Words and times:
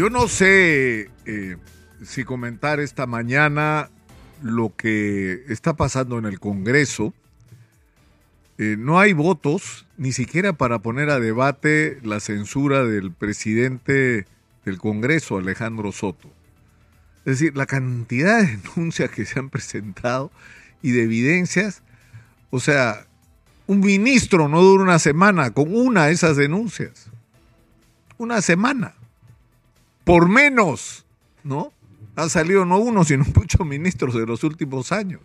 yo 0.00 0.08
no 0.08 0.28
sé 0.28 1.10
eh, 1.26 1.56
si 2.02 2.24
comentar 2.24 2.80
esta 2.80 3.04
mañana 3.04 3.90
lo 4.40 4.74
que 4.74 5.44
está 5.50 5.74
pasando 5.74 6.18
en 6.18 6.24
el 6.24 6.40
Congreso. 6.40 7.12
Eh, 8.56 8.76
no 8.78 8.98
hay 8.98 9.12
votos 9.12 9.86
ni 9.98 10.12
siquiera 10.12 10.54
para 10.54 10.78
poner 10.78 11.10
a 11.10 11.20
debate 11.20 11.98
la 12.02 12.18
censura 12.20 12.86
del 12.86 13.12
presidente 13.12 14.24
del 14.64 14.78
Congreso, 14.78 15.36
Alejandro 15.36 15.92
Soto. 15.92 16.32
Es 17.26 17.38
decir, 17.38 17.54
la 17.54 17.66
cantidad 17.66 18.40
de 18.40 18.56
denuncias 18.56 19.10
que 19.10 19.26
se 19.26 19.38
han 19.38 19.50
presentado 19.50 20.32
y 20.80 20.92
de 20.92 21.02
evidencias, 21.02 21.82
o 22.48 22.58
sea, 22.58 23.06
un 23.66 23.80
ministro 23.80 24.48
no 24.48 24.62
dura 24.62 24.82
una 24.82 24.98
semana 24.98 25.50
con 25.50 25.76
una 25.76 26.06
de 26.06 26.12
esas 26.12 26.38
denuncias. 26.38 27.10
Una 28.16 28.40
semana. 28.40 28.94
Por 30.04 30.28
menos, 30.28 31.04
¿no? 31.44 31.72
Han 32.16 32.30
salido 32.30 32.64
no 32.64 32.78
uno, 32.78 33.04
sino 33.04 33.24
muchos 33.34 33.66
ministros 33.66 34.14
de 34.14 34.26
los 34.26 34.44
últimos 34.44 34.92
años. 34.92 35.20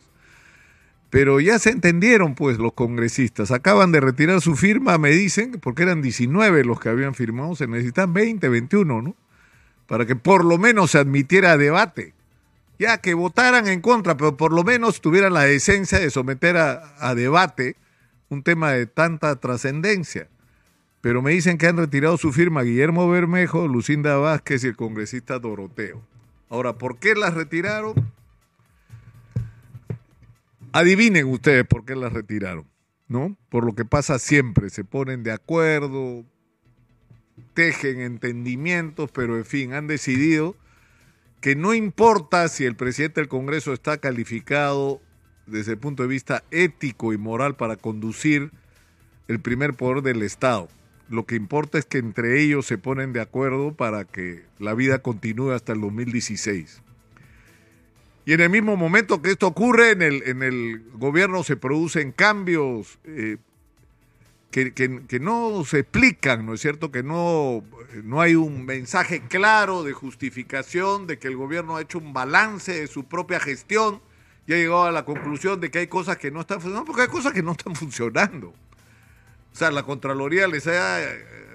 Pero 1.10 1.40
ya 1.40 1.60
se 1.60 1.70
entendieron, 1.70 2.36
pues, 2.36 2.58
los 2.58 2.74
congresistas. 2.74 3.52
Acaban 3.52 3.92
de 3.92 4.02
retirar 4.02 4.42
su 4.42 4.56
firma, 4.56 4.98
me 4.98 5.12
dicen, 5.12 5.60
porque 5.62 5.84
eran 5.84 6.02
19 6.02 6.66
los 6.66 6.80
que 6.80 6.90
habían 6.90 7.14
firmado, 7.14 7.56
se 7.56 7.68
necesitan 7.68 8.14
20, 8.14 8.50
21, 8.50 9.02
¿no? 9.02 9.16
Para 9.88 10.06
que 10.06 10.16
por 10.16 10.44
lo 10.44 10.58
menos 10.58 10.92
se 10.92 10.98
admitiera 10.98 11.58
debate. 11.58 12.14
Ya 12.80 12.98
que 12.98 13.14
votaran 13.14 13.68
en 13.68 13.80
contra, 13.82 14.18
pero 14.18 14.36
por 14.36 14.52
lo 14.52 14.64
menos 14.64 15.00
tuvieran 15.00 15.34
la 15.34 15.44
decencia 15.44 16.00
de 16.00 16.10
someter 16.10 16.58
a, 16.58 16.96
a 17.00 17.16
debate 17.16 17.78
un 18.30 18.44
tema 18.44 18.72
de 18.72 18.86
tanta 18.86 19.36
trascendencia. 19.38 20.28
Pero 21.05 21.22
me 21.22 21.34
dicen 21.34 21.59
que 21.59 21.68
han 21.68 21.77
retirado 21.77 22.18
su 22.18 22.34
firma 22.34 22.64
Guillermo 22.64 23.08
Bermejo, 23.08 23.68
Lucinda 23.68 24.18
Vázquez 24.18 24.63
y 24.63 24.70
el 24.70 24.76
congresista 24.76 25.38
Doroteo. 25.38 26.02
Ahora, 26.50 26.80
¿por 26.80 26.98
qué 26.98 27.13
las 27.13 27.36
retiraron? 27.36 27.94
Adivinen 30.71 31.27
ustedes 31.27 31.63
por 31.63 31.85
qué 31.85 31.96
las 31.96 32.12
retiraron, 32.12 32.65
¿no? 33.07 33.38
Por 33.49 33.65
lo 33.65 33.76
que 33.76 33.85
pasa 33.85 34.18
siempre, 34.18 34.71
se 34.71 34.84
ponen 34.84 35.21
de 35.21 35.32
acuerdo, 35.32 36.26
tejen 37.54 38.02
entendimientos, 38.02 39.12
pero 39.12 39.37
en 39.37 39.46
fin, 39.46 39.74
han 39.74 39.85
decidido 39.85 40.55
que 41.40 41.55
no 41.55 41.76
importa 41.76 42.48
si 42.48 42.65
el 42.65 42.76
presidente 42.76 43.21
del 43.21 43.27
Congreso 43.27 43.74
está 43.74 43.99
calificado 43.99 45.02
desde 45.46 45.74
el 45.74 45.77
punto 45.77 46.02
de 46.02 46.10
vista 46.10 46.43
ético 46.49 47.13
y 47.13 47.20
moral 47.20 47.55
para 47.55 47.76
conducir 47.76 48.49
el 49.27 49.40
primer 49.40 49.76
poder 49.76 50.02
del 50.02 50.24
Estado. 50.24 50.68
Lo 51.10 51.26
que 51.26 51.36
importa 51.36 51.78
es 51.78 51.86
que 51.86 52.00
entre 52.00 52.42
ellos 52.42 52.66
se 52.66 52.78
ponen 52.78 53.14
de 53.14 53.22
acuerdo 53.22 53.74
para 53.74 54.06
que 54.06 54.44
la 54.60 54.74
vida 54.74 55.00
continúe 55.00 55.52
hasta 55.52 55.74
el 55.74 55.82
2016. 55.82 56.82
Y 58.26 58.34
en 58.34 58.42
el 58.42 58.50
mismo 58.50 58.76
momento 58.76 59.22
que 59.22 59.30
esto 59.30 59.48
ocurre, 59.48 59.92
en 59.92 60.02
el, 60.02 60.24
en 60.26 60.42
el 60.42 60.84
gobierno 60.94 61.44
se 61.44 61.58
producen 61.58 62.12
cambios 62.12 62.98
eh, 63.04 63.38
que, 64.50 64.74
que, 64.74 65.02
que, 65.08 65.20
no 65.20 65.64
se 65.64 65.80
explican, 65.80 66.44
¿no 66.46 66.56
es 66.56 66.62
cierto? 66.62 66.92
Que 66.92 67.03
no, 67.03 67.64
no 68.03 68.22
hay 68.22 68.34
un 68.34 68.66
mensaje 68.66 69.22
claro 69.28 69.84
de 69.84 69.94
justificación 69.94 71.06
de 71.06 71.20
que 71.20 71.28
el 71.28 71.36
gobierno 71.36 71.76
ha 71.76 71.81
hecho 71.81 72.00
un 72.00 72.14
balance 72.14 72.74
de 72.74 72.88
su 72.88 73.03
propia 73.03 73.40
gestión 73.40 74.02
y 74.48 74.53
ha 74.53 74.58
llegado 74.58 74.86
a 74.86 74.92
la 74.92 75.06
conclusión 75.06 75.59
de 75.59 75.70
que 75.70 75.80
hay 75.80 75.88
cosas 75.88 76.18
que 76.18 76.31
no 76.31 76.42
están 76.42 76.62
funcionando, 76.62 76.86
porque 76.86 77.03
hay 77.03 77.08
cosas 77.08 77.34
que 77.34 77.44
no 77.44 77.52
están 77.52 77.76
funcionando. 77.76 78.53
O 79.56 79.58
sea, 79.58 79.72
la 79.72 79.84
Contraloría 79.84 80.50
les 80.50 80.68
ha 80.68 81.00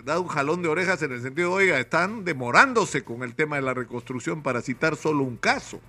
dado 0.05 0.23
un 0.23 0.29
jalón 0.29 0.63
de 0.63 0.69
orejas 0.69 1.03
en 1.03 1.13
el 1.13 1.21
sentido, 1.21 1.53
oiga, 1.53 1.79
están 1.79 2.25
demorándose 2.25 3.05
con 3.05 3.23
el 3.23 3.35
tema 3.35 3.57
de 3.57 3.63
la 3.63 3.75
reconstrucción 3.75 4.43
para 4.43 4.63
citar 4.63 4.97
solo 4.97 5.23
un 5.23 5.37
caso, 5.37 5.83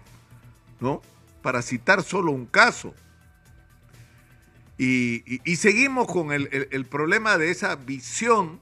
¿no? 0.82 1.02
Para 1.42 1.62
citar 1.62 2.04
solo 2.04 2.34
un 2.34 2.48
caso. 2.48 2.94
Y, 4.78 5.39
seguimos 5.55 6.08
con 6.08 6.33
el, 6.33 6.67
el, 6.70 6.86
problema 6.86 7.38
de 7.38 7.50
esa 7.50 7.77
visión 7.77 8.60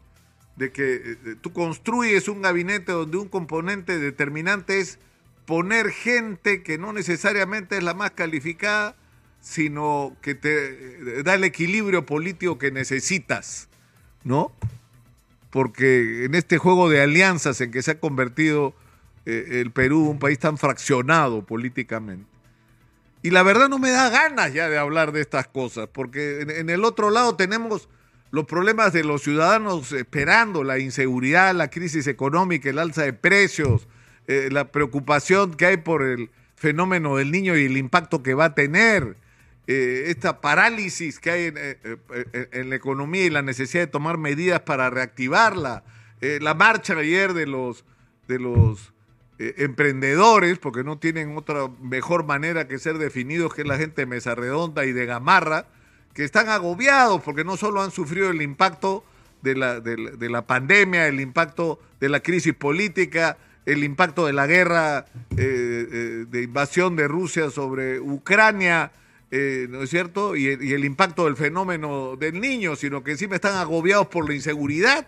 de 0.55 0.71
que 0.71 0.95
eh, 0.95 1.35
tú 1.41 1.51
construyes 1.51 2.27
un 2.27 2.43
gabinete 2.43 2.91
donde 2.91 3.17
un 3.17 3.29
componente 3.29 3.97
determinante 3.97 4.79
es 4.79 4.99
poner 5.47 5.89
gente 5.89 6.61
que 6.61 6.77
no 6.77 6.93
necesariamente 6.93 7.77
es 7.77 7.83
la 7.83 7.95
más 7.95 8.11
calificada, 8.11 8.95
sino 9.39 10.15
que 10.21 10.35
te 10.35 11.23
da 11.23 11.35
el 11.35 11.43
equilibrio 11.43 12.05
político 12.05 12.57
que 12.57 12.71
necesitas, 12.71 13.69
¿no? 14.23 14.51
Porque 15.49 16.25
en 16.25 16.35
este 16.35 16.57
juego 16.57 16.89
de 16.89 17.01
alianzas 17.01 17.59
en 17.61 17.71
que 17.71 17.81
se 17.81 17.91
ha 17.91 17.99
convertido 17.99 18.75
eh, 19.25 19.61
el 19.61 19.71
Perú, 19.71 20.09
un 20.09 20.19
país 20.19 20.39
tan 20.39 20.57
fraccionado 20.57 21.45
políticamente. 21.45 22.29
Y 23.21 23.31
la 23.31 23.43
verdad 23.43 23.67
no 23.67 23.79
me 23.79 23.91
da 23.91 24.09
ganas 24.09 24.53
ya 24.53 24.69
de 24.69 24.77
hablar 24.77 25.11
de 25.11 25.21
estas 25.21 25.47
cosas, 25.47 25.89
porque 25.91 26.41
en, 26.41 26.51
en 26.51 26.69
el 26.69 26.85
otro 26.85 27.09
lado 27.09 27.35
tenemos 27.35 27.89
los 28.31 28.45
problemas 28.45 28.93
de 28.93 29.03
los 29.03 29.23
ciudadanos 29.23 29.91
esperando, 29.91 30.63
la 30.63 30.79
inseguridad, 30.79 31.53
la 31.55 31.69
crisis 31.69 32.07
económica, 32.07 32.69
el 32.69 32.79
alza 32.79 33.03
de 33.03 33.13
precios, 33.13 33.87
eh, 34.27 34.49
la 34.51 34.71
preocupación 34.71 35.55
que 35.55 35.65
hay 35.65 35.77
por 35.77 36.03
el 36.03 36.29
fenómeno 36.55 37.15
del 37.15 37.31
niño 37.31 37.57
y 37.57 37.65
el 37.65 37.77
impacto 37.77 38.21
que 38.21 38.35
va 38.35 38.45
a 38.45 38.55
tener, 38.55 39.17
eh, 39.71 40.05
esta 40.07 40.41
parálisis 40.41 41.19
que 41.19 41.31
hay 41.31 41.45
en, 41.45 41.55
eh, 41.57 41.77
en, 42.51 42.69
la 42.69 42.75
economía 42.75 43.25
y 43.25 43.29
la 43.29 43.41
necesidad 43.41 43.83
de 43.83 43.87
tomar 43.87 44.17
medidas 44.17 44.61
para 44.61 44.89
reactivarla, 44.89 45.83
la 46.21 46.53
marcha 46.53 46.97
ayer 46.97 47.33
de 47.33 47.45
los, 47.45 47.85
de 48.27 48.39
los 48.39 48.93
emprendedores, 49.37 50.59
porque 50.59 50.83
no 50.83 50.97
tienen 50.97 51.37
otra 51.37 51.69
mejor 51.81 52.25
manera 52.25 52.67
que 52.67 52.77
ser 52.77 52.97
definidos 52.97 53.53
que 53.53 53.63
la 53.63 53.77
gente 53.77 54.01
de 54.01 54.05
Mesa 54.05 54.35
Redonda 54.35 54.85
y 54.85 54.91
de 54.91 55.05
Gamarra, 55.05 55.67
que 56.13 56.25
están 56.25 56.49
agobiados 56.49 57.21
porque 57.21 57.45
no 57.45 57.55
solo 57.55 57.81
han 57.81 57.91
sufrido 57.91 58.31
el 58.31 58.41
impacto 58.41 59.05
de 59.41 59.55
la, 59.55 59.79
de 59.79 59.97
la, 59.97 60.11
de 60.11 60.29
la 60.29 60.45
pandemia, 60.45 61.07
el 61.07 61.21
impacto 61.21 61.79
de 62.01 62.09
la 62.09 62.19
crisis 62.19 62.53
política, 62.53 63.37
el 63.65 63.83
impacto 63.83 64.25
de 64.25 64.33
la 64.33 64.47
guerra 64.47 65.05
eh, 65.31 65.37
eh, 65.37 66.25
de 66.27 66.41
invasión 66.41 66.95
de 66.95 67.07
Rusia 67.07 67.49
sobre 67.49 67.99
Ucrania, 67.99 68.91
eh, 69.31 69.67
¿no 69.69 69.83
es 69.83 69.91
cierto? 69.91 70.35
Y 70.35 70.47
el, 70.47 70.83
impacto 70.85 71.25
del 71.25 71.37
fenómeno 71.37 72.15
del 72.15 72.41
niño, 72.41 72.75
sino 72.75 73.03
que 73.03 73.11
encima 73.11 73.35
están 73.35 73.55
agobiados 73.57 74.07
por 74.07 74.27
la 74.27 74.33
inseguridad 74.33 75.05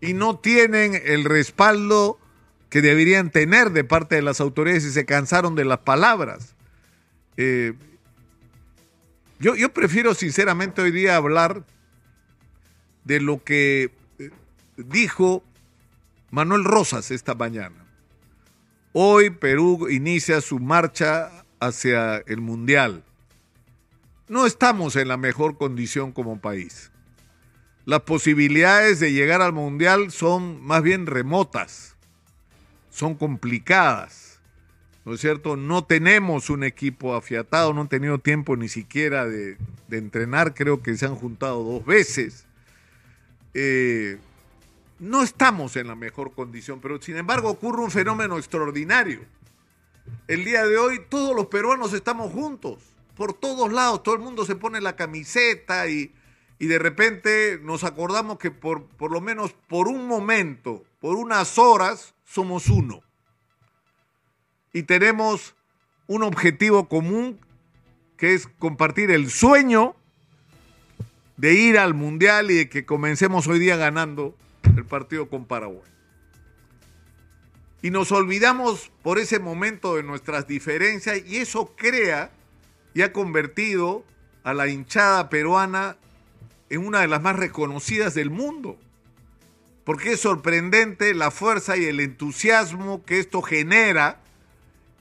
y 0.00 0.14
no 0.14 0.38
tienen 0.38 1.00
el 1.04 1.24
respaldo 1.24 2.18
que 2.68 2.82
deberían 2.82 3.30
tener 3.30 3.70
de 3.70 3.84
parte 3.84 4.16
de 4.16 4.22
las 4.22 4.40
autoridades 4.40 4.84
y 4.84 4.90
se 4.90 5.04
cansaron 5.04 5.54
de 5.54 5.64
las 5.64 5.78
palabras. 5.78 6.54
Eh, 7.36 7.74
yo, 9.38 9.54
yo 9.54 9.72
prefiero 9.72 10.14
sinceramente 10.14 10.82
hoy 10.82 10.90
día 10.90 11.14
hablar 11.14 11.62
de 13.04 13.20
lo 13.20 13.44
que 13.44 13.92
dijo 14.76 15.44
Manuel 16.30 16.64
Rosas 16.64 17.12
esta 17.12 17.36
mañana. 17.36 17.86
Hoy 18.92 19.30
Perú 19.30 19.88
inicia 19.88 20.40
su 20.40 20.58
marcha 20.58 21.45
hacia 21.60 22.18
el 22.18 22.40
Mundial. 22.40 23.04
No 24.28 24.46
estamos 24.46 24.96
en 24.96 25.08
la 25.08 25.16
mejor 25.16 25.56
condición 25.56 26.12
como 26.12 26.40
país. 26.40 26.90
Las 27.84 28.00
posibilidades 28.00 28.98
de 28.98 29.12
llegar 29.12 29.42
al 29.42 29.52
Mundial 29.52 30.10
son 30.10 30.60
más 30.62 30.82
bien 30.82 31.06
remotas, 31.06 31.94
son 32.90 33.14
complicadas. 33.14 34.40
¿No 35.04 35.14
es 35.14 35.20
cierto? 35.20 35.54
No 35.54 35.84
tenemos 35.84 36.50
un 36.50 36.64
equipo 36.64 37.14
afiatado, 37.14 37.72
no 37.72 37.82
han 37.82 37.88
tenido 37.88 38.18
tiempo 38.18 38.56
ni 38.56 38.66
siquiera 38.66 39.24
de, 39.24 39.56
entrenar, 39.88 40.52
creo 40.52 40.82
que 40.82 40.96
se 40.96 41.06
han 41.06 41.14
juntado 41.14 41.62
dos 41.62 41.86
veces. 41.86 42.44
Eh, 43.54 44.18
no 44.98 45.22
estamos 45.22 45.76
en 45.76 45.86
la 45.86 45.94
mejor 45.94 46.32
condición, 46.32 46.80
pero 46.80 47.00
sin 47.00 47.16
embargo 47.16 47.50
ocurre 47.50 47.82
un 47.82 47.92
fenómeno 47.92 48.36
extraordinario. 48.36 49.20
El 50.28 50.44
día 50.44 50.66
de 50.66 50.76
hoy 50.76 51.00
todos 51.08 51.34
los 51.34 51.46
peruanos 51.46 51.92
estamos 51.92 52.32
juntos, 52.32 52.78
por 53.16 53.32
todos 53.32 53.72
lados, 53.72 54.02
todo 54.02 54.14
el 54.14 54.20
mundo 54.20 54.44
se 54.44 54.56
pone 54.56 54.80
la 54.80 54.96
camiseta 54.96 55.88
y, 55.88 56.12
y 56.58 56.66
de 56.66 56.78
repente 56.78 57.58
nos 57.62 57.84
acordamos 57.84 58.38
que 58.38 58.50
por, 58.50 58.84
por 58.84 59.10
lo 59.10 59.20
menos 59.20 59.54
por 59.68 59.88
un 59.88 60.06
momento, 60.06 60.84
por 61.00 61.16
unas 61.16 61.58
horas, 61.58 62.14
somos 62.24 62.68
uno. 62.68 63.02
Y 64.72 64.82
tenemos 64.82 65.54
un 66.06 66.22
objetivo 66.22 66.88
común 66.88 67.40
que 68.16 68.34
es 68.34 68.46
compartir 68.58 69.10
el 69.10 69.30
sueño 69.30 69.94
de 71.36 71.54
ir 71.54 71.78
al 71.78 71.94
Mundial 71.94 72.50
y 72.50 72.54
de 72.54 72.68
que 72.68 72.84
comencemos 72.84 73.46
hoy 73.46 73.58
día 73.58 73.76
ganando 73.76 74.34
el 74.64 74.84
partido 74.84 75.28
con 75.28 75.44
Paraguay. 75.44 75.95
Y 77.86 77.90
nos 77.92 78.10
olvidamos 78.10 78.90
por 79.04 79.20
ese 79.20 79.38
momento 79.38 79.94
de 79.94 80.02
nuestras 80.02 80.48
diferencias 80.48 81.22
y 81.24 81.36
eso 81.36 81.72
crea 81.76 82.32
y 82.94 83.02
ha 83.02 83.12
convertido 83.12 84.04
a 84.42 84.54
la 84.54 84.66
hinchada 84.66 85.30
peruana 85.30 85.96
en 86.68 86.84
una 86.84 87.02
de 87.02 87.06
las 87.06 87.22
más 87.22 87.36
reconocidas 87.36 88.12
del 88.14 88.30
mundo. 88.30 88.76
porque 89.84 90.14
es 90.14 90.20
sorprendente 90.20 91.14
la 91.14 91.30
fuerza 91.30 91.76
y 91.76 91.84
el 91.84 92.00
entusiasmo 92.00 93.04
que 93.04 93.20
esto 93.20 93.40
genera 93.40 94.20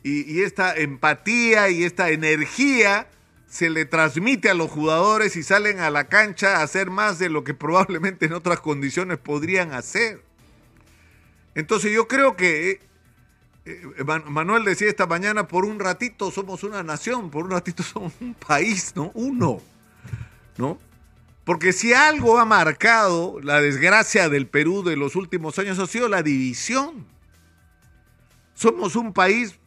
y, 0.03 0.43
esta 0.43 0.75
empatía 0.75 1.69
y 1.71 1.85
esta 1.85 2.11
energía 2.11 3.07
se 3.47 3.71
le 3.71 3.85
transmite 3.85 4.51
a 4.51 4.53
los 4.53 4.69
jugadores 4.69 5.35
y 5.37 5.41
salen 5.41 5.79
a 5.79 5.89
la 5.89 6.03
cancha 6.07 6.57
a 6.57 6.61
hacer 6.61 6.91
más 6.91 7.17
de 7.17 7.29
lo 7.29 7.43
que 7.43 7.55
probablemente 7.55 8.27
en 8.27 8.33
otras 8.33 8.59
condiciones 8.59 9.17
podrían 9.17 9.73
hacer. 9.73 10.24
Entonces 11.55 11.91
yo 11.93 12.07
creo 12.07 12.35
que 12.35 12.81
eh, 13.65 13.81
eh, 13.97 14.03
Manuel 14.03 14.63
decía 14.63 14.87
esta 14.87 15.07
mañana, 15.07 15.47
por 15.47 15.65
un 15.65 15.79
ratito 15.79 16.29
somos 16.29 16.63
una 16.63 16.83
nación, 16.83 17.31
por 17.31 17.45
un 17.45 17.51
ratito 17.51 17.81
somos 17.83 18.13
un 18.21 18.35
país, 18.35 18.93
¿no? 18.95 19.11
Uno, 19.15 19.61
¿no? 20.57 20.77
Porque 21.45 21.73
si 21.73 21.93
algo 21.93 22.39
ha 22.39 22.45
marcado 22.45 23.39
la 23.41 23.61
desgracia 23.61 24.29
del 24.29 24.47
Perú 24.47 24.83
de 24.83 24.97
los 24.97 25.15
últimos 25.15 25.57
años 25.59 25.79
ha 25.79 25.87
sido 25.87 26.09
la 26.09 26.23
división. 26.23 27.05
Somos 28.55 28.95
un 28.95 29.13
país 29.13 29.59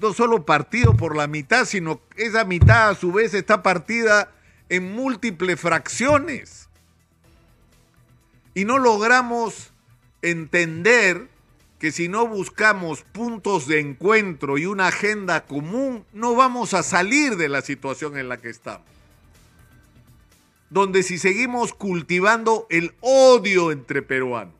no 0.00 0.12
solo 0.12 0.44
partido 0.44 0.96
por 0.96 1.16
la 1.16 1.26
mitad, 1.26 1.64
sino 1.64 2.00
esa 2.16 2.44
mitad 2.44 2.90
a 2.90 2.94
su 2.94 3.10
vez 3.10 3.34
está 3.34 3.62
partida 3.62 4.30
en 4.68 4.94
múltiples 4.94 5.60
fracciones. 5.60 6.68
Y 8.54 8.64
no 8.64 8.78
logramos 8.78 9.72
entender 10.22 11.28
que 11.78 11.92
si 11.92 12.08
no 12.08 12.26
buscamos 12.26 13.02
puntos 13.02 13.66
de 13.68 13.80
encuentro 13.80 14.58
y 14.58 14.66
una 14.66 14.88
agenda 14.88 15.46
común, 15.46 16.04
no 16.12 16.34
vamos 16.34 16.74
a 16.74 16.82
salir 16.82 17.36
de 17.36 17.48
la 17.48 17.62
situación 17.62 18.18
en 18.18 18.28
la 18.28 18.38
que 18.38 18.50
estamos 18.50 18.98
donde 20.70 21.02
si 21.02 21.18
seguimos 21.18 21.72
cultivando 21.72 22.66
el 22.70 22.94
odio 23.00 23.72
entre 23.72 24.02
peruanos, 24.02 24.54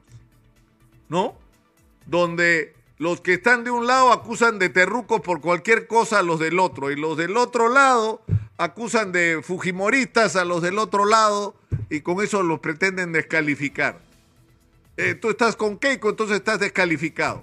¿no? 1.08 1.36
Donde 2.06 2.74
los 2.96 3.20
que 3.20 3.34
están 3.34 3.64
de 3.64 3.70
un 3.70 3.86
lado 3.86 4.12
acusan 4.12 4.58
de 4.58 4.70
terrucos 4.70 5.20
por 5.20 5.40
cualquier 5.40 5.86
cosa 5.86 6.20
a 6.20 6.22
los 6.22 6.40
del 6.40 6.58
otro, 6.58 6.90
y 6.90 6.96
los 6.96 7.16
del 7.16 7.36
otro 7.36 7.68
lado 7.68 8.22
acusan 8.56 9.12
de 9.12 9.40
fujimoristas 9.42 10.34
a 10.36 10.44
los 10.44 10.62
del 10.62 10.78
otro 10.78 11.04
lado, 11.04 11.54
y 11.90 12.00
con 12.00 12.22
eso 12.22 12.42
los 12.42 12.60
pretenden 12.60 13.12
descalificar. 13.12 14.00
Eh, 14.98 15.14
tú 15.14 15.30
estás 15.30 15.56
con 15.56 15.78
Keiko, 15.78 16.10
entonces 16.10 16.36
estás 16.36 16.60
descalificado. 16.60 17.42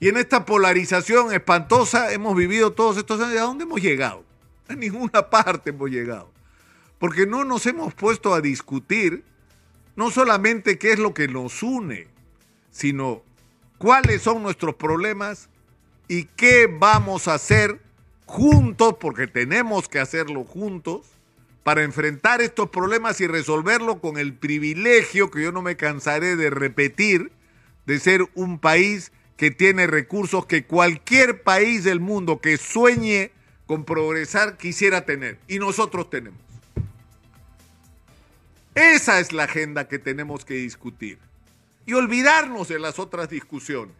Y 0.00 0.08
en 0.08 0.16
esta 0.16 0.44
polarización 0.44 1.32
espantosa 1.32 2.12
hemos 2.12 2.34
vivido 2.34 2.72
todos 2.72 2.96
estos 2.96 3.20
años. 3.20 3.38
¿A 3.38 3.42
dónde 3.42 3.62
hemos 3.62 3.80
llegado? 3.80 4.24
A 4.66 4.74
ninguna 4.74 5.30
parte 5.30 5.70
hemos 5.70 5.88
llegado 5.88 6.32
porque 7.00 7.26
no 7.26 7.44
nos 7.44 7.66
hemos 7.66 7.94
puesto 7.94 8.34
a 8.34 8.42
discutir 8.42 9.24
no 9.96 10.10
solamente 10.10 10.78
qué 10.78 10.92
es 10.92 10.98
lo 10.98 11.14
que 11.14 11.28
nos 11.28 11.62
une, 11.62 12.08
sino 12.70 13.22
cuáles 13.78 14.20
son 14.22 14.42
nuestros 14.42 14.74
problemas 14.74 15.48
y 16.08 16.24
qué 16.24 16.68
vamos 16.70 17.26
a 17.26 17.34
hacer 17.34 17.80
juntos, 18.26 18.96
porque 19.00 19.26
tenemos 19.26 19.88
que 19.88 19.98
hacerlo 19.98 20.44
juntos, 20.44 21.06
para 21.62 21.82
enfrentar 21.82 22.40
estos 22.40 22.70
problemas 22.70 23.20
y 23.20 23.26
resolverlo 23.26 24.00
con 24.00 24.18
el 24.18 24.34
privilegio 24.34 25.30
que 25.30 25.42
yo 25.42 25.52
no 25.52 25.62
me 25.62 25.76
cansaré 25.76 26.36
de 26.36 26.50
repetir, 26.50 27.32
de 27.86 27.98
ser 27.98 28.26
un 28.34 28.58
país 28.58 29.12
que 29.36 29.50
tiene 29.50 29.86
recursos 29.86 30.46
que 30.46 30.64
cualquier 30.64 31.42
país 31.42 31.84
del 31.84 32.00
mundo 32.00 32.40
que 32.40 32.56
sueñe 32.56 33.32
con 33.66 33.84
progresar 33.84 34.56
quisiera 34.56 35.04
tener. 35.04 35.38
Y 35.48 35.58
nosotros 35.58 36.10
tenemos. 36.10 36.40
Esa 38.74 39.20
es 39.20 39.32
la 39.32 39.44
agenda 39.44 39.88
que 39.88 39.98
tenemos 39.98 40.44
que 40.44 40.54
discutir. 40.54 41.18
Y 41.86 41.94
olvidarnos 41.94 42.68
de 42.68 42.78
las 42.78 42.98
otras 42.98 43.28
discusiones. 43.28 43.94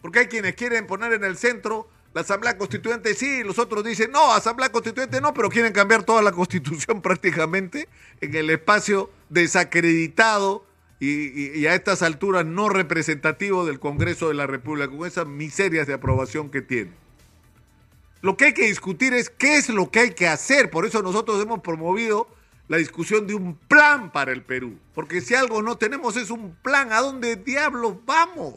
Porque 0.00 0.20
hay 0.20 0.26
quienes 0.26 0.54
quieren 0.54 0.86
poner 0.86 1.12
en 1.12 1.24
el 1.24 1.36
centro 1.36 1.88
la 2.18 2.22
Asamblea 2.22 2.58
Constituyente 2.58 3.14
sí, 3.14 3.44
los 3.44 3.60
otros 3.60 3.84
dicen 3.84 4.10
no, 4.10 4.32
Asamblea 4.32 4.72
Constituyente 4.72 5.20
no, 5.20 5.32
pero 5.32 5.48
quieren 5.48 5.72
cambiar 5.72 6.02
toda 6.02 6.20
la 6.20 6.32
Constitución 6.32 7.00
prácticamente 7.02 7.88
en 8.20 8.34
el 8.34 8.50
espacio 8.50 9.08
desacreditado 9.28 10.66
y, 10.98 11.56
y, 11.56 11.64
a 11.68 11.76
estas 11.76 12.02
alturas 12.02 12.44
no 12.44 12.70
representativo 12.70 13.64
del 13.64 13.78
Congreso 13.78 14.26
de 14.26 14.34
la 14.34 14.48
República, 14.48 14.88
con 14.88 15.06
esas 15.06 15.28
miserias 15.28 15.86
de 15.86 15.94
aprobación 15.94 16.50
que 16.50 16.60
tiene. 16.60 16.90
Lo 18.20 18.36
que 18.36 18.46
hay 18.46 18.52
que 18.52 18.66
discutir 18.66 19.14
es 19.14 19.30
qué 19.30 19.56
es 19.56 19.68
lo 19.68 19.92
que 19.92 20.00
hay 20.00 20.10
que 20.10 20.26
hacer, 20.26 20.70
por 20.70 20.86
eso 20.86 21.00
nosotros 21.02 21.40
hemos 21.40 21.60
promovido 21.60 22.26
la 22.66 22.78
discusión 22.78 23.28
de 23.28 23.36
un 23.36 23.54
plan 23.54 24.10
para 24.10 24.32
el 24.32 24.42
Perú. 24.42 24.76
Porque 24.92 25.20
si 25.20 25.36
algo 25.36 25.62
no 25.62 25.76
tenemos 25.78 26.16
es 26.16 26.30
un 26.30 26.56
plan. 26.64 26.92
¿A 26.92 27.00
dónde 27.00 27.36
diablos 27.36 27.94
vamos? 28.04 28.56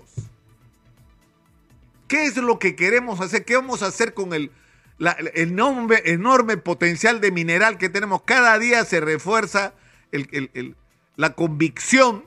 ¿Qué 2.12 2.26
es 2.26 2.36
lo 2.36 2.60
que 2.60 2.76
queremos 2.76 3.22
hacer? 3.22 3.46
¿Qué 3.46 3.56
vamos 3.56 3.82
a 3.82 3.86
hacer 3.86 4.14
con 4.14 4.34
el, 4.34 4.52
enorme, 5.34 6.02
enorme, 6.04 6.58
potencial 6.58 7.22
de 7.22 7.32
mineral 7.32 7.78
que 7.78 7.88
tenemos? 7.88 8.24
Cada 8.24 8.60
día 8.60 8.84
se 8.84 9.00
refuerza 9.00 9.74
la 11.16 11.30
convicción 11.36 12.26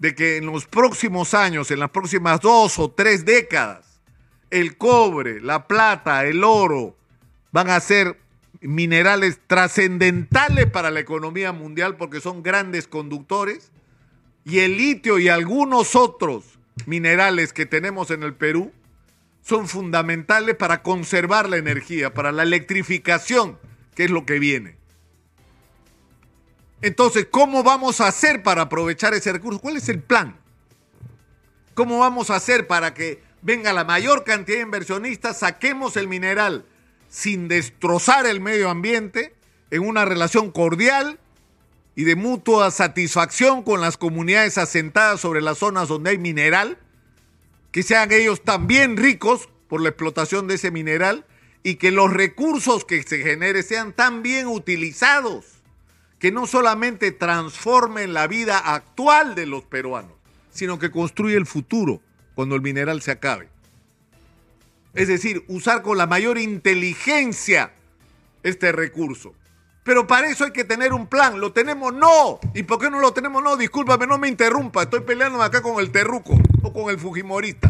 de 0.00 0.16
que 0.16 0.38
en 0.38 0.46
los 0.46 0.66
próximos 0.66 1.32
años, 1.32 1.70
en 1.70 1.78
las 1.78 1.90
próximas 1.90 2.40
dos 2.40 2.80
o 2.80 2.90
tres 2.90 3.24
décadas, 3.24 4.00
el 4.50 4.76
cobre, 4.76 5.40
la 5.40 5.68
plata, 5.68 6.24
el 6.24 6.42
oro 6.42 6.96
van 7.52 7.70
a 7.70 7.78
ser 7.78 8.18
minerales 8.60 9.38
trascendentales 9.46 10.66
para 10.66 10.90
la 10.90 10.98
economía 10.98 11.52
mundial 11.52 11.96
porque 11.96 12.20
son 12.20 12.42
grandes 12.42 12.88
conductores, 12.88 13.70
y 14.44 14.58
el 14.58 14.76
litio 14.76 15.20
y 15.20 15.28
algunos 15.28 15.94
otros 15.94 16.58
minerales 16.86 17.52
que 17.52 17.64
tenemos 17.64 18.10
en 18.10 18.24
el 18.24 18.34
Perú 18.34 18.72
son 19.48 19.66
fundamentales 19.66 20.56
para 20.56 20.82
conservar 20.82 21.48
la 21.48 21.56
energía, 21.56 22.12
para 22.12 22.32
la 22.32 22.42
electrificación, 22.42 23.58
que 23.94 24.04
es 24.04 24.10
lo 24.10 24.26
que 24.26 24.38
viene. 24.38 24.76
Entonces, 26.82 27.26
¿cómo 27.30 27.62
vamos 27.62 28.02
a 28.02 28.08
hacer 28.08 28.42
para 28.42 28.62
aprovechar 28.62 29.14
ese 29.14 29.32
recurso? 29.32 29.58
¿Cuál 29.58 29.78
es 29.78 29.88
el 29.88 30.00
plan? 30.02 30.36
¿Cómo 31.72 31.98
vamos 32.00 32.28
a 32.28 32.36
hacer 32.36 32.66
para 32.66 32.92
que 32.92 33.22
venga 33.40 33.72
la 33.72 33.84
mayor 33.84 34.22
cantidad 34.22 34.58
de 34.58 34.64
inversionistas, 34.64 35.38
saquemos 35.38 35.96
el 35.96 36.08
mineral, 36.08 36.66
sin 37.08 37.48
destrozar 37.48 38.26
el 38.26 38.40
medio 38.40 38.68
ambiente, 38.68 39.34
en 39.70 39.80
una 39.80 40.04
relación 40.04 40.50
cordial 40.50 41.18
y 41.96 42.04
de 42.04 42.16
mutua 42.16 42.70
satisfacción 42.70 43.62
con 43.62 43.80
las 43.80 43.96
comunidades 43.96 44.58
asentadas 44.58 45.20
sobre 45.20 45.40
las 45.40 45.56
zonas 45.56 45.88
donde 45.88 46.10
hay 46.10 46.18
mineral, 46.18 46.78
que 47.70 47.82
sean 47.82 48.12
ellos 48.12 48.42
también 48.42 48.96
ricos 48.96 49.48
por 49.68 49.80
la 49.80 49.90
explotación 49.90 50.46
de 50.46 50.54
ese 50.54 50.70
mineral 50.70 51.26
y 51.62 51.74
que 51.74 51.90
los 51.90 52.12
recursos 52.12 52.84
que 52.84 53.02
se 53.02 53.18
genere 53.18 53.62
sean 53.62 53.92
tan 53.92 54.22
bien 54.22 54.46
utilizados, 54.46 55.44
que 56.18 56.32
no 56.32 56.46
solamente 56.46 57.12
transformen 57.12 58.14
la 58.14 58.26
vida 58.26 58.58
actual 58.58 59.34
de 59.34 59.46
los 59.46 59.64
peruanos, 59.64 60.12
sino 60.50 60.78
que 60.78 60.90
construye 60.90 61.36
el 61.36 61.46
futuro 61.46 62.00
cuando 62.34 62.54
el 62.54 62.62
mineral 62.62 63.02
se 63.02 63.10
acabe. 63.10 63.48
Es 64.94 65.08
decir, 65.08 65.44
usar 65.48 65.82
con 65.82 65.98
la 65.98 66.06
mayor 66.06 66.38
inteligencia 66.38 67.72
este 68.42 68.72
recurso. 68.72 69.34
Pero 69.84 70.06
para 70.06 70.28
eso 70.28 70.44
hay 70.44 70.52
que 70.52 70.64
tener 70.64 70.92
un 70.92 71.06
plan. 71.06 71.40
¿Lo 71.40 71.52
tenemos? 71.52 71.94
No. 71.94 72.40
¿Y 72.54 72.62
por 72.62 72.78
qué 72.78 72.90
no 72.90 72.98
lo 73.00 73.12
tenemos? 73.12 73.42
No, 73.42 73.56
discúlpame, 73.56 74.06
no 74.06 74.18
me 74.18 74.28
interrumpa. 74.28 74.82
Estoy 74.82 75.00
peleando 75.00 75.40
acá 75.42 75.62
con 75.62 75.80
el 75.80 75.90
terruco 75.90 76.38
o 76.62 76.72
con 76.72 76.90
el 76.90 76.98
fujimorista. 76.98 77.68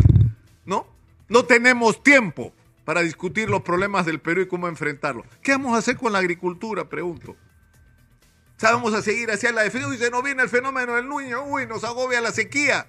¿No? 0.65 0.87
No 1.29 1.45
tenemos 1.45 2.03
tiempo 2.03 2.53
para 2.85 3.03
discutir 3.03 3.51
los 3.51 3.63
problemas 3.63 4.07
del 4.07 4.21
Perú 4.21 4.43
y 4.43 4.49
cómo 4.49 4.69
enfrentarlos. 4.69 5.27
¿Qué 5.43 5.53
vamos 5.53 5.75
a 5.75 5.79
hacer 5.79 5.97
con 5.97 6.13
la 6.13 6.19
agricultura? 6.19 6.89
Pregunto. 6.89 7.33
O 8.61 8.63
vamos 8.63 8.95
a 8.95 9.03
seguir 9.03 9.31
hacia 9.31 9.53
la 9.53 9.63
defensa. 9.63 9.95
y 9.95 9.99
se 9.99 10.11
nos 10.11 10.23
viene 10.23 10.43
el 10.43 10.49
fenómeno 10.49 10.95
del 10.95 11.09
niño. 11.09 11.45
Uy, 11.45 11.67
nos 11.67 11.85
agobia 11.85 12.21
la 12.21 12.33
sequía. 12.33 12.89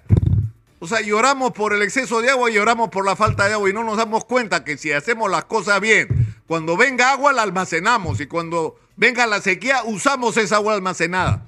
O 0.80 0.88
sea, 0.88 1.02
lloramos 1.02 1.52
por 1.52 1.74
el 1.74 1.82
exceso 1.82 2.22
de 2.22 2.30
agua 2.30 2.50
y 2.50 2.54
lloramos 2.54 2.88
por 2.88 3.04
la 3.04 3.14
falta 3.14 3.46
de 3.46 3.52
agua 3.52 3.68
y 3.68 3.74
no 3.74 3.84
nos 3.84 3.98
damos 3.98 4.24
cuenta 4.24 4.64
que 4.64 4.78
si 4.78 4.90
hacemos 4.90 5.30
las 5.30 5.44
cosas 5.44 5.78
bien, 5.80 6.34
cuando 6.46 6.76
venga 6.78 7.12
agua 7.12 7.34
la 7.34 7.42
almacenamos 7.42 8.18
y 8.20 8.26
cuando 8.26 8.80
venga 8.96 9.26
la 9.26 9.42
sequía 9.42 9.82
usamos 9.84 10.38
esa 10.38 10.56
agua 10.56 10.74
almacenada. 10.74 11.46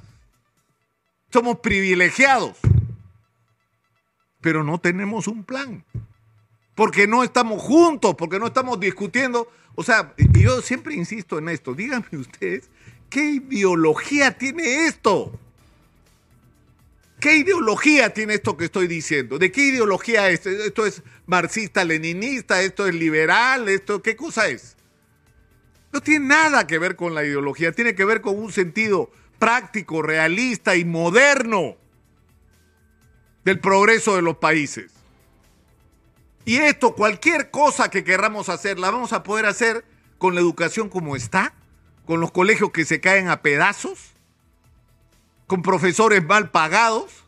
Somos 1.33 1.61
privilegiados, 1.61 2.59
pero 4.43 4.63
no 4.63 4.79
tenemos 4.79 5.27
un 5.29 5.45
plan. 5.45 5.85
Porque 6.75 7.07
no 7.07 7.25
estamos 7.25 7.63
juntos, 7.63 8.15
porque 8.17 8.39
no 8.39 8.49
estamos 8.49 8.79
discutiendo. 8.79 9.49
O 9.75 9.83
sea, 9.83 10.15
yo 10.19 10.61
siempre 10.61 10.95
insisto 10.95 11.39
en 11.39 11.49
esto. 11.49 11.73
Díganme 11.73 12.09
ustedes, 12.13 12.69
¿qué 13.09 13.23
ideología 13.31 14.37
tiene 14.37 14.87
esto? 14.87 15.39
¿Qué 17.21 17.37
ideología 17.37 18.13
tiene 18.13 18.35
esto 18.35 18.57
que 18.57 18.65
estoy 18.65 18.89
diciendo? 18.89 19.39
¿De 19.39 19.53
qué 19.53 19.69
ideología 19.69 20.29
es? 20.29 20.45
¿Esto 20.45 20.85
es 20.87 21.05
marxista-leninista? 21.27 22.63
¿Esto 22.63 22.89
es 22.89 22.97
liberal? 22.97 23.69
¿Esto 23.69 24.03
qué 24.03 24.17
cosa 24.17 24.49
es? 24.49 24.77
No 25.93 26.01
tiene 26.01 26.27
nada 26.27 26.67
que 26.67 26.81
ver 26.81 26.97
con 26.97 27.15
la 27.15 27.23
ideología, 27.23 27.71
tiene 27.71 27.95
que 27.95 28.05
ver 28.05 28.23
con 28.23 28.37
un 28.37 28.51
sentido 28.51 29.13
práctico, 29.39 30.03
realista 30.03 30.75
y 30.75 30.85
moderno. 30.85 31.77
Del 33.45 33.61
progreso 33.61 34.17
de 34.17 34.23
los 34.23 34.37
países. 34.37 34.93
Y 36.45 36.57
esto, 36.57 36.95
cualquier 36.95 37.51
cosa 37.51 37.91
que 37.91 38.05
querramos 38.05 38.49
hacer, 38.49 38.79
la 38.79 38.91
vamos 38.91 39.13
a 39.13 39.23
poder 39.23 39.47
hacer 39.47 39.85
con 40.19 40.35
la 40.35 40.41
educación 40.41 40.89
como 40.89 41.17
está, 41.17 41.55
con 42.05 42.21
los 42.21 42.33
colegios 42.33 42.71
que 42.73 42.85
se 42.85 43.01
caen 43.01 43.29
a 43.29 43.43
pedazos, 43.43 44.13
con 45.47 45.63
profesores 45.63 46.25
mal 46.25 46.51
pagados, 46.51 47.25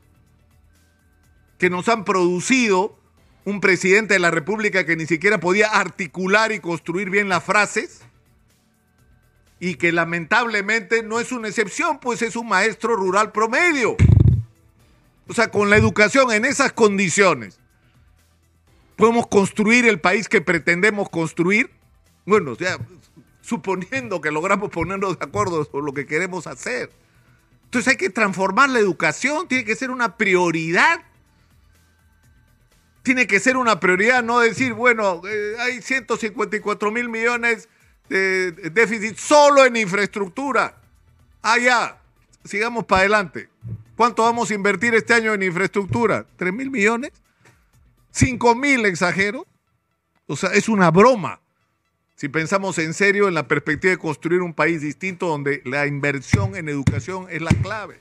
que 1.59 1.71
nos 1.71 1.89
han 1.89 2.05
producido 2.05 2.99
un 3.45 3.61
presidente 3.61 4.15
de 4.15 4.21
la 4.21 4.31
República 4.31 4.85
que 4.87 4.97
ni 4.97 5.07
siquiera 5.07 5.39
podía 5.39 5.69
articular 5.69 6.51
y 6.53 6.61
construir 6.61 7.11
bien 7.11 7.29
las 7.29 7.45
frases 7.45 8.01
y 9.61 9.77
que 9.77 9.93
lamentablemente 9.93 11.03
no 11.03 11.21
es 11.21 11.31
una 11.31 11.49
excepción, 11.49 12.01
pues 12.01 12.23
es 12.23 12.37
un 12.37 12.49
maestro 12.49 12.97
rural 12.97 13.33
promedio. 13.33 13.97
O 15.29 15.35
sea, 15.35 15.51
con 15.51 15.71
la 15.71 15.77
educación 15.77 16.33
en 16.33 16.45
esas 16.45 16.73
condiciones, 16.73 17.59
¿podemos 18.97 19.27
construir 19.27 19.87
el 19.87 20.01
país 20.01 20.29
que 20.29 20.41
pretendemos 20.41 21.09
construir? 21.09 21.71
Bueno, 22.27 22.57
ya 22.57 22.79
suponiendo 23.41 24.21
que 24.21 24.31
logramos 24.31 24.71
ponernos 24.71 25.19
de 25.19 25.25
acuerdo 25.25 25.65
sobre 25.65 25.85
lo 25.85 25.93
que 25.93 26.07
queremos 26.07 26.47
hacer. 26.47 26.91
Entonces 27.65 27.93
hay 27.93 27.97
que 27.97 28.11
transformar 28.11 28.71
la 28.71 28.79
educación, 28.79 29.49
tiene 29.49 29.65
que 29.65 29.77
ser 29.77 29.91
una 29.91 30.17
prioridad 30.17 31.01
tiene 33.05 33.27
que 33.27 33.39
ser 33.39 33.59
una 33.59 33.79
prioridad, 33.79 34.25
no 34.25 34.41
decir, 34.41 34.73
bueno, 34.73 35.21
eh, 35.29 35.57
hay 35.61 35.83
154 35.83 36.91
mil 36.91 37.11
millones 37.11 37.69
de 38.09 38.51
déficit 38.73 39.19
solo 39.19 39.65
en 39.67 39.77
infraestructura. 39.77 40.75
Ah, 41.43 41.99
sigamos 42.45 42.87
para 42.87 43.01
adelante. 43.01 43.51
¿Cuánto 43.97 44.25
vamos 44.25 44.51
a 44.51 44.55
invertir 44.55 44.95
este 44.95 45.15
año 45.15 45.33
en 45.35 45.43
infraestructura? 45.45 46.27
¿3 46.37 46.53
mil 46.53 46.71
millones? 46.71 47.13
¿5 48.13 48.59
mil, 48.59 48.85
exagero? 48.87 49.47
O 50.27 50.37
sea, 50.37 50.51
es 50.51 50.69
una 50.69 50.91
broma. 50.91 51.41
Si 52.17 52.29
pensamos 52.29 52.79
en 52.79 52.93
serio 52.93 53.29
en 53.29 53.35
la 53.35 53.47
perspectiva 53.47 53.93
de 53.93 53.99
construir 53.99 54.41
un 54.41 54.53
país 54.53 54.81
distinto 54.81 55.29
donde 55.29 55.63
la 55.65 55.87
inversión 55.87 56.57
en 56.57 56.69
educación 56.69 57.27
es 57.31 57.41
la 57.41 57.51
clave. 57.63 58.01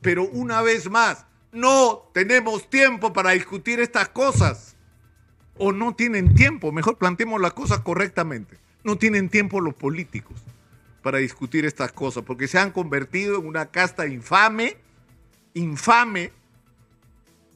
Pero 0.00 0.24
una 0.24 0.60
vez 0.62 0.90
más, 0.90 1.24
no 1.52 2.10
tenemos 2.12 2.68
tiempo 2.68 3.12
para 3.12 3.30
discutir 3.30 3.78
estas 3.78 4.08
cosas. 4.08 4.76
O 5.56 5.72
no 5.72 5.94
tienen 5.94 6.34
tiempo, 6.34 6.72
mejor 6.72 6.96
planteemos 6.96 7.40
las 7.40 7.52
cosas 7.52 7.80
correctamente. 7.80 8.56
No 8.82 8.96
tienen 8.96 9.28
tiempo 9.28 9.60
los 9.60 9.74
políticos 9.74 10.42
para 11.02 11.18
discutir 11.18 11.64
estas 11.64 11.92
cosas, 11.92 12.24
porque 12.24 12.48
se 12.48 12.58
han 12.58 12.70
convertido 12.72 13.38
en 13.38 13.46
una 13.46 13.66
casta 13.66 14.06
infame, 14.06 14.76
infame, 15.54 16.32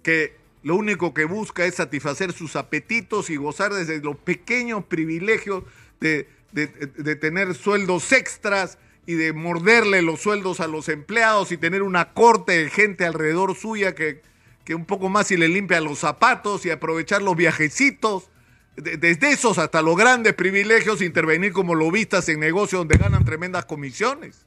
que 0.02 0.36
lo 0.62 0.76
único 0.76 1.12
que 1.12 1.24
busca 1.24 1.64
es 1.64 1.76
satisfacer 1.76 2.32
sus 2.32 2.56
apetitos 2.56 3.30
y 3.30 3.36
gozar 3.36 3.72
desde 3.72 4.00
los 4.00 4.16
pequeños 4.16 4.84
privilegios 4.84 5.64
de, 6.00 6.28
de 6.52 7.16
tener 7.16 7.54
sueldos 7.54 8.12
extras 8.12 8.78
y 9.06 9.14
de 9.14 9.32
morderle 9.32 10.02
los 10.02 10.20
sueldos 10.20 10.60
a 10.60 10.66
los 10.66 10.88
empleados 10.88 11.52
y 11.52 11.56
tener 11.56 11.82
una 11.82 12.12
corte 12.12 12.52
de 12.52 12.70
gente 12.70 13.04
alrededor 13.04 13.54
suya 13.54 13.94
que, 13.94 14.22
que 14.64 14.74
un 14.74 14.86
poco 14.86 15.08
más 15.08 15.30
y 15.30 15.36
le 15.36 15.48
limpia 15.48 15.80
los 15.80 15.98
zapatos 15.98 16.64
y 16.64 16.70
aprovechar 16.70 17.22
los 17.22 17.36
viajecitos, 17.36 18.30
desde 18.76 19.30
esos 19.30 19.58
hasta 19.58 19.82
los 19.82 19.96
grandes 19.96 20.34
privilegios, 20.34 21.02
intervenir 21.02 21.52
como 21.52 21.74
lobistas 21.74 22.28
en 22.28 22.40
negocios 22.40 22.80
donde 22.80 22.98
ganan 22.98 23.24
tremendas 23.24 23.64
comisiones. 23.64 24.46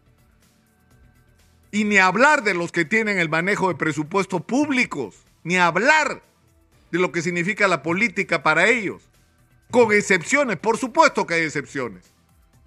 Y 1.71 1.83
ni 1.83 1.97
hablar 1.97 2.43
de 2.43 2.53
los 2.53 2.71
que 2.71 2.85
tienen 2.85 3.19
el 3.19 3.29
manejo 3.29 3.69
de 3.69 3.75
presupuestos 3.75 4.41
públicos, 4.41 5.15
ni 5.43 5.57
hablar 5.57 6.21
de 6.91 6.99
lo 6.99 7.11
que 7.11 7.21
significa 7.21 7.67
la 7.67 7.83
política 7.83 8.43
para 8.43 8.67
ellos. 8.67 9.03
Con 9.71 9.91
excepciones, 9.91 10.57
por 10.57 10.77
supuesto 10.77 11.25
que 11.25 11.35
hay 11.35 11.41
excepciones 11.41 12.17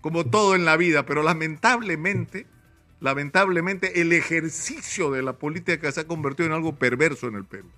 como 0.01 0.25
todo 0.25 0.55
en 0.55 0.65
la 0.65 0.77
vida, 0.77 1.05
pero 1.05 1.23
lamentablemente, 1.23 2.47
lamentablemente 3.01 4.01
el 4.01 4.13
ejercicio 4.13 5.11
de 5.11 5.23
la 5.23 5.35
política 5.35 5.93
se 5.93 6.01
ha 6.01 6.07
convertido 6.07 6.47
en 6.47 6.55
algo 6.55 6.77
perverso 6.77 7.29
en 7.29 7.37
el 7.37 7.45
Perú. 7.45 7.71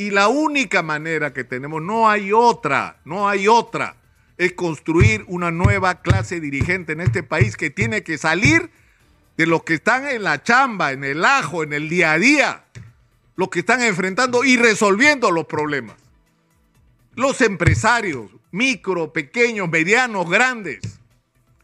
Y 0.00 0.08
la 0.08 0.28
única 0.28 0.82
manera 0.82 1.34
que 1.34 1.44
tenemos, 1.44 1.82
no 1.82 2.08
hay 2.08 2.32
otra, 2.32 2.96
no 3.04 3.28
hay 3.28 3.48
otra, 3.48 3.96
es 4.38 4.54
construir 4.54 5.26
una 5.26 5.50
nueva 5.50 6.00
clase 6.00 6.40
dirigente 6.40 6.94
en 6.94 7.02
este 7.02 7.22
país 7.22 7.54
que 7.54 7.68
tiene 7.68 8.02
que 8.02 8.16
salir 8.16 8.70
de 9.36 9.46
los 9.46 9.62
que 9.62 9.74
están 9.74 10.08
en 10.08 10.22
la 10.22 10.42
chamba, 10.42 10.92
en 10.92 11.04
el 11.04 11.22
ajo, 11.22 11.62
en 11.64 11.74
el 11.74 11.90
día 11.90 12.12
a 12.12 12.18
día, 12.18 12.64
los 13.36 13.50
que 13.50 13.58
están 13.58 13.82
enfrentando 13.82 14.42
y 14.42 14.56
resolviendo 14.56 15.30
los 15.30 15.44
problemas. 15.44 15.96
Los 17.14 17.42
empresarios, 17.42 18.30
micro, 18.52 19.12
pequeños, 19.12 19.68
medianos, 19.68 20.30
grandes, 20.30 20.78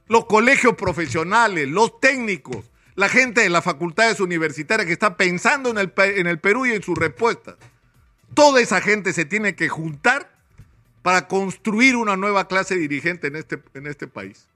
los 0.08 0.26
colegios 0.26 0.74
profesionales, 0.74 1.70
los 1.70 2.00
técnicos, 2.00 2.66
la 2.96 3.08
gente 3.08 3.40
de 3.40 3.48
las 3.48 3.64
facultades 3.64 4.20
universitarias 4.20 4.86
que 4.86 4.92
está 4.92 5.16
pensando 5.16 5.70
en 5.70 5.78
el, 5.78 5.94
en 5.96 6.26
el 6.26 6.38
Perú 6.38 6.66
y 6.66 6.72
en 6.72 6.82
su 6.82 6.94
respuesta. 6.94 7.56
Toda 8.36 8.60
esa 8.60 8.82
gente 8.82 9.14
se 9.14 9.24
tiene 9.24 9.56
que 9.56 9.70
juntar 9.70 10.30
para 11.00 11.26
construir 11.26 11.96
una 11.96 12.18
nueva 12.18 12.48
clase 12.48 12.76
dirigente 12.76 13.28
en 13.28 13.36
este, 13.36 13.62
en 13.72 13.86
este 13.86 14.06
país. 14.06 14.46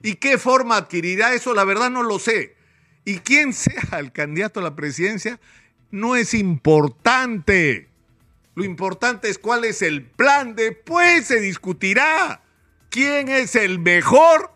¿Y 0.00 0.14
qué 0.14 0.38
forma 0.38 0.78
adquirirá 0.78 1.34
eso? 1.34 1.52
La 1.52 1.64
verdad 1.64 1.90
no 1.90 2.02
lo 2.02 2.18
sé. 2.18 2.56
Y 3.04 3.18
quién 3.18 3.52
sea 3.52 3.98
el 3.98 4.12
candidato 4.12 4.60
a 4.60 4.62
la 4.62 4.74
presidencia 4.74 5.38
no 5.90 6.16
es 6.16 6.32
importante. 6.32 7.90
Lo 8.54 8.64
importante 8.64 9.28
es 9.28 9.38
cuál 9.38 9.66
es 9.66 9.82
el 9.82 10.06
plan. 10.06 10.54
Después 10.54 11.26
se 11.26 11.38
discutirá 11.38 12.40
quién 12.88 13.28
es 13.28 13.56
el 13.56 13.78
mejor 13.78 14.52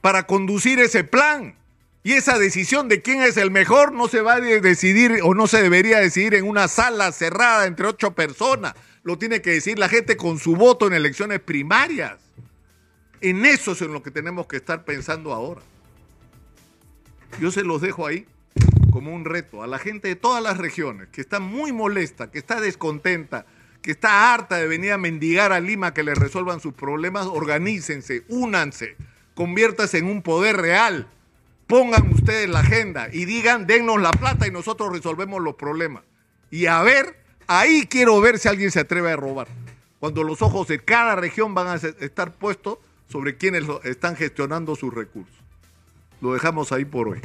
para 0.00 0.26
conducir 0.26 0.80
ese 0.80 1.04
plan. 1.04 1.54
Y 2.02 2.12
esa 2.12 2.38
decisión 2.38 2.88
de 2.88 3.02
quién 3.02 3.22
es 3.22 3.36
el 3.36 3.50
mejor 3.50 3.92
no 3.92 4.08
se 4.08 4.22
va 4.22 4.34
a 4.34 4.40
decidir 4.40 5.20
o 5.22 5.34
no 5.34 5.46
se 5.46 5.62
debería 5.62 5.98
decidir 5.98 6.34
en 6.34 6.48
una 6.48 6.66
sala 6.66 7.12
cerrada 7.12 7.66
entre 7.66 7.86
ocho 7.86 8.12
personas. 8.12 8.74
Lo 9.02 9.18
tiene 9.18 9.42
que 9.42 9.50
decir 9.50 9.78
la 9.78 9.88
gente 9.88 10.16
con 10.16 10.38
su 10.38 10.56
voto 10.56 10.86
en 10.86 10.94
elecciones 10.94 11.40
primarias. 11.40 12.18
En 13.20 13.44
eso 13.44 13.72
es 13.72 13.82
en 13.82 13.92
lo 13.92 14.02
que 14.02 14.10
tenemos 14.10 14.46
que 14.46 14.56
estar 14.56 14.84
pensando 14.84 15.32
ahora. 15.32 15.60
Yo 17.38 17.50
se 17.50 17.62
los 17.62 17.82
dejo 17.82 18.06
ahí 18.06 18.26
como 18.90 19.14
un 19.14 19.24
reto 19.24 19.62
a 19.62 19.66
la 19.66 19.78
gente 19.78 20.08
de 20.08 20.16
todas 20.16 20.42
las 20.42 20.56
regiones 20.56 21.08
que 21.08 21.20
está 21.20 21.38
muy 21.38 21.72
molesta, 21.72 22.30
que 22.30 22.38
está 22.38 22.60
descontenta, 22.60 23.46
que 23.82 23.90
está 23.90 24.32
harta 24.32 24.56
de 24.56 24.66
venir 24.66 24.92
a 24.92 24.98
mendigar 24.98 25.52
a 25.52 25.60
Lima 25.60 25.94
que 25.94 26.02
le 26.02 26.14
resuelvan 26.14 26.60
sus 26.60 26.72
problemas. 26.72 27.26
Organícense, 27.26 28.24
únanse 28.28 28.96
conviértase 29.40 29.96
en 29.96 30.06
un 30.06 30.20
poder 30.20 30.58
real. 30.58 31.08
Pongan 31.70 32.12
ustedes 32.12 32.48
la 32.48 32.58
agenda 32.58 33.10
y 33.12 33.26
digan, 33.26 33.64
dennos 33.64 34.02
la 34.02 34.10
plata 34.10 34.44
y 34.48 34.50
nosotros 34.50 34.92
resolvemos 34.92 35.40
los 35.40 35.54
problemas. 35.54 36.02
Y 36.50 36.66
a 36.66 36.82
ver, 36.82 37.22
ahí 37.46 37.86
quiero 37.88 38.20
ver 38.20 38.40
si 38.40 38.48
alguien 38.48 38.72
se 38.72 38.80
atreve 38.80 39.12
a 39.12 39.16
robar. 39.16 39.46
Cuando 40.00 40.24
los 40.24 40.42
ojos 40.42 40.66
de 40.66 40.80
cada 40.80 41.14
región 41.14 41.54
van 41.54 41.68
a 41.68 41.76
estar 41.76 42.32
puestos 42.32 42.78
sobre 43.08 43.36
quienes 43.36 43.62
están 43.84 44.16
gestionando 44.16 44.74
sus 44.74 44.92
recursos. 44.92 45.36
Lo 46.20 46.32
dejamos 46.32 46.72
ahí 46.72 46.84
por 46.84 47.06
hoy. 47.06 47.20